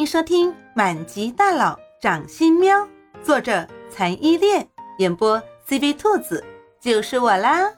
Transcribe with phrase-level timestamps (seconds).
[0.00, 2.74] 欢迎收听《满级大佬掌心喵》，
[3.22, 4.66] 作者残依恋，
[4.96, 5.38] 演播
[5.68, 6.42] CV 兔子，
[6.80, 7.70] 就是我啦。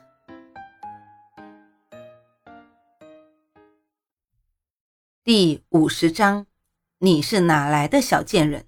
[5.25, 6.45] 第五十章，
[6.99, 8.67] 你是哪来的小贱人？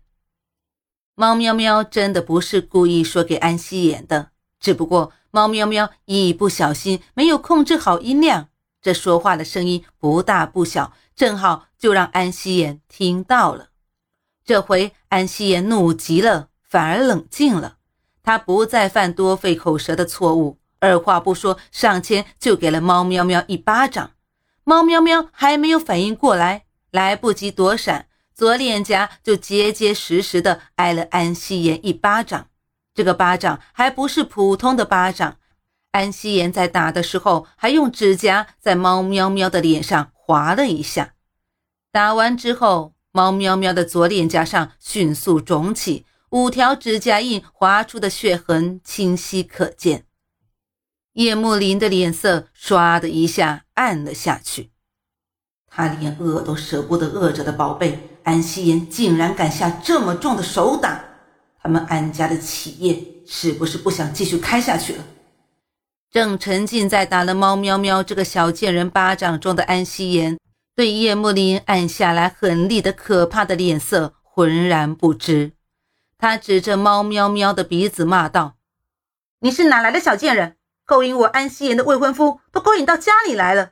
[1.16, 8.50] 猫喵喵真的不是故意说给安西演的，只不过猫喵喵一不小心没有控制好音量，
[8.86, 13.70] 这说话的声音不大不小，正好就让安夕颜听到了。
[14.44, 17.78] 这回安夕颜怒极了，反而冷静了，
[18.22, 24.12] 他不再犯多费口舌的错误，二话不说上前就给了猫喵喵一巴掌。
[24.64, 28.06] 猫喵喵还没有反应过来，来不及躲闪，
[28.36, 32.50] 左脸颊就结结实实的挨了安夕颜一巴掌。
[32.94, 35.38] 这个巴掌还不是普通的巴掌，
[35.96, 41.14] 安希言在打的时候还用指甲在猫喵喵的脸上划了一下。
[41.90, 50.04] 打完之后，猫喵喵的左脸颊上迅速肿起，五条指甲印划出的血痕清晰可见。
[51.14, 54.72] 叶慕林的脸色唰的一下暗了下去，
[55.66, 61.06] 他连饿都舍不得饿着的宝贝安希言，竟然敢下这么重的手打，
[61.58, 65.06] 他们安家的企业是不是不想继续开下去了？
[66.12, 70.40] 正沉浸在打了猫喵喵这个小贱人巴掌中的安夕颜，
[70.76, 75.52] 对叶慕林按下来狠厉的可怕的脸色浑然不知，
[76.18, 78.56] 他指着猫喵喵的鼻子骂道
[79.40, 80.58] ：“你是哪来的小贱人？”
[80.88, 83.72] 勾引我安夕颜的未婚夫都勾引到家里来了，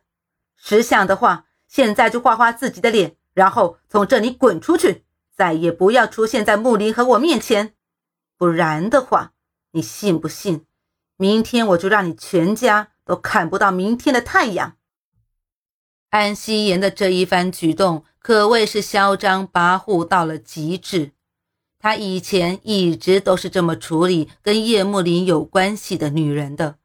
[0.57, 7.75] 识相的话，现在就画画自己的脸，然后从这里滚出去，再也不要出现在木林和我面前。
[8.35, 9.33] 不然的话，
[9.73, 10.65] 你信不信？
[11.17, 14.77] 明天我就让你全家都看不到明天的太阳。
[16.09, 21.11] 安夕颜的这一番举动可谓是嚣张跋扈到了极致，
[21.79, 26.77] 他以前一直都是这么处理跟叶慕林有关系的女人的。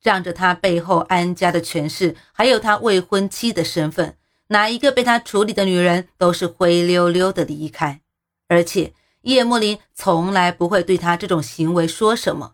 [0.00, 8.02] 仗着他背后安家的权势，还有他未婚妻的身份，哪一个被他处理的女人都是灰溜溜的离开。
[8.48, 8.92] 而且
[9.22, 12.53] 叶慕林从来不会对他这种行为说什么，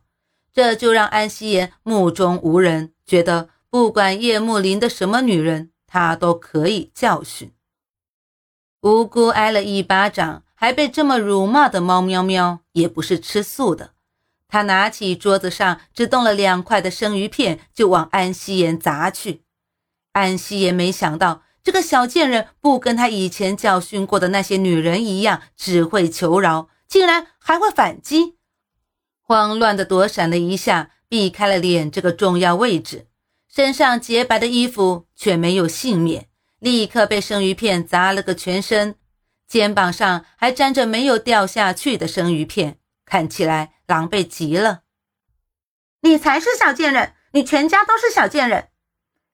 [0.53, 7.53] 这就让安夕颜目中无人，觉得不管叶慕林的什么女人，他都可以教训。
[8.81, 13.93] 无辜挨了一巴掌，还被这么辱骂的猫喵喵，也不是吃素的。
[14.49, 19.43] 他拿起桌子上只动了两块的生鱼片，就往安夕颜砸去。
[20.13, 28.39] 安夕颜没想到，这个小贱人不跟他以前教训过的那些女人一样，只会求饶，竟然还会反击。
[29.31, 33.07] 慌乱的躲闪了一下，避开了脸这个重要位置，
[33.49, 36.27] 身上洁白的衣服却没有幸免，
[36.59, 38.97] 立刻被生鱼片砸了个全身，
[39.47, 42.79] 肩膀上还沾着没有掉下去的生鱼片。
[43.07, 44.81] 看起来狼狈极了，
[46.01, 48.71] 你才是小贱人，你全家都是小贱人。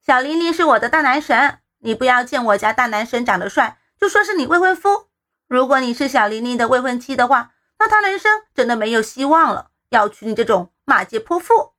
[0.06, 5.06] 小玲玲是我的大男神，你不要见我家大男神长得帅，就说是你未婚夫。
[5.48, 11.72] 如果你是小玲玲的未婚妻的话，那他人生真的没有希望了，要娶你这种马街泼妇。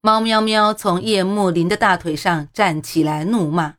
[0.00, 3.76] 猫喵喵从叶慕林的大腿上站起来，怒骂。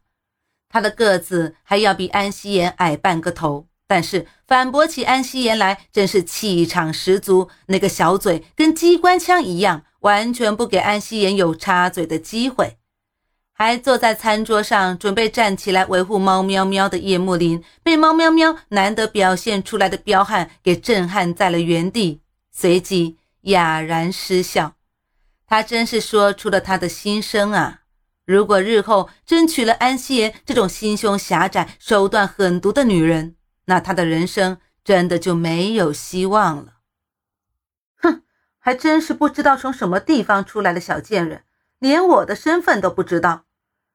[0.67, 3.67] 他的个子还要比安希言矮半个头。
[3.87, 7.49] 但是反驳起安希言来，真是气场十足。
[7.67, 12.77] 那个小嘴跟机关枪一样，完全不给安希言有插嘴的机会。
[13.53, 24.75] 还坐在餐桌上准备站起来维护猫喵喵的叶慕林，被猫喵喵难得表现出来的彪悍给震撼在了原地，随即哑然失笑。
[25.47, 27.81] 他真是说出了他的心声啊！
[28.25, 33.35] 如果日后真娶了安希言这种心胸狭窄、手段狠毒的女人，
[33.65, 36.77] 那他的人生真的就没有希望了。
[37.97, 38.23] 哼，
[38.57, 41.43] 还真是不知道从什么地方出来的小贱人，
[41.77, 43.45] 连我的身份都不知道。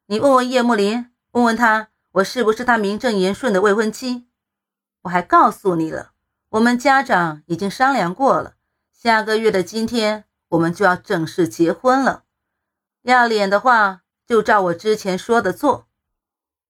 [0.07, 4.29] 你问问叶慕林，问问他，我是不是他名正言顺的未婚妻？
[5.03, 6.13] 我还告诉你了，
[6.51, 8.55] 我们家长已经商量过了，
[9.03, 12.25] 下个月的今天我们就要正式结婚了。
[13.01, 15.89] 要脸的话，就照我之前说的做。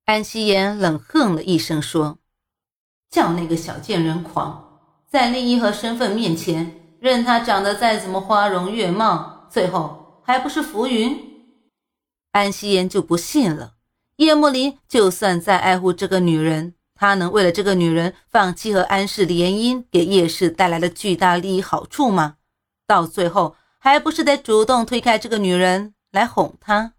[0.05, 2.19] 安夕颜冷哼了一声说。
[3.11, 4.79] 叫那个小贱人狂，
[5.09, 11.19] 在另一和身份面前，任他长得再怎么花容月貌，最后还不是浮云？
[12.31, 13.73] 安夕颜就不信了。
[14.19, 22.37] 叶慕林就算再爱护这个女人，他能为了这个女人放弃和安氏联姻给叶氏带来的巨大利益好处吗？
[22.87, 26.93] 到最后还不是得主动推开这个女人来哄她？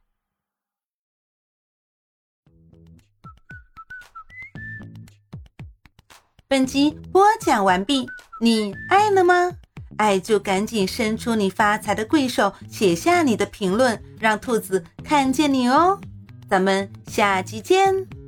[6.47, 8.07] 本集播讲完毕，
[8.41, 9.51] 你爱了吗？
[9.97, 16.01] 爱就赶紧伸出你发财的贵手，写下你的评论，让兔子看见你哦。
[16.49, 18.20] 咱们下集见。